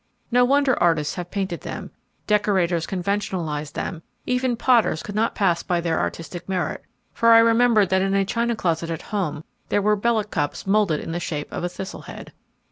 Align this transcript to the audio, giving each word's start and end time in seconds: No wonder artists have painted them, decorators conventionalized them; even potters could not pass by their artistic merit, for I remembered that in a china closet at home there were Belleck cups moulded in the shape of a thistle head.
No 0.31 0.43
wonder 0.45 0.81
artists 0.81 1.13
have 1.13 1.29
painted 1.29 1.61
them, 1.61 1.91
decorators 2.25 2.87
conventionalized 2.87 3.75
them; 3.75 4.01
even 4.25 4.55
potters 4.55 5.03
could 5.03 5.13
not 5.13 5.35
pass 5.35 5.61
by 5.61 5.79
their 5.79 5.99
artistic 5.99 6.49
merit, 6.49 6.81
for 7.13 7.33
I 7.33 7.37
remembered 7.37 7.89
that 7.89 8.01
in 8.01 8.15
a 8.15 8.25
china 8.25 8.55
closet 8.55 8.89
at 8.89 9.03
home 9.03 9.43
there 9.69 9.79
were 9.79 9.95
Belleck 9.95 10.31
cups 10.31 10.65
moulded 10.65 11.01
in 11.01 11.11
the 11.11 11.19
shape 11.19 11.53
of 11.53 11.63
a 11.63 11.69
thistle 11.69 12.01
head. 12.01 12.33